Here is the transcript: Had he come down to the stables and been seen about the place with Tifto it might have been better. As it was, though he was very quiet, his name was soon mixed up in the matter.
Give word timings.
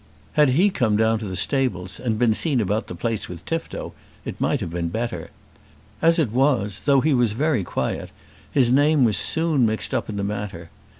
Had 0.33 0.49
he 0.49 0.71
come 0.71 0.97
down 0.97 1.19
to 1.19 1.27
the 1.27 1.35
stables 1.35 1.99
and 1.99 2.17
been 2.17 2.33
seen 2.33 2.59
about 2.59 2.87
the 2.87 2.95
place 2.95 3.29
with 3.29 3.45
Tifto 3.45 3.93
it 4.25 4.41
might 4.41 4.59
have 4.59 4.71
been 4.71 4.89
better. 4.89 5.29
As 6.01 6.17
it 6.17 6.31
was, 6.31 6.81
though 6.85 7.01
he 7.01 7.13
was 7.13 7.33
very 7.33 7.63
quiet, 7.63 8.09
his 8.51 8.71
name 8.71 9.03
was 9.03 9.15
soon 9.15 9.63
mixed 9.63 9.93
up 9.93 10.09
in 10.09 10.15
the 10.17 10.23
matter. 10.23 10.71